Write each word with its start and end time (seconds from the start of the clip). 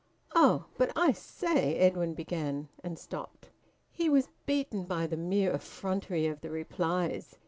"Oh 0.33 0.65
but 0.79 0.91
I 0.95 1.11
say" 1.11 1.75
Edwin 1.77 2.15
began, 2.15 2.69
and 2.83 2.97
stopped. 2.97 3.51
He 3.91 4.09
was 4.09 4.29
beaten 4.47 4.85
by 4.85 5.05
the 5.05 5.15
mere 5.15 5.51
effrontery 5.53 6.25
of 6.25 6.41
the 6.41 6.49
replies. 6.49 7.35